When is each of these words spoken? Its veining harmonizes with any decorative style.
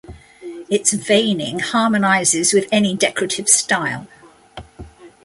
Its 0.67 0.93
veining 0.93 1.59
harmonizes 1.59 2.53
with 2.53 2.67
any 2.71 2.95
decorative 2.95 3.47
style. 3.47 4.07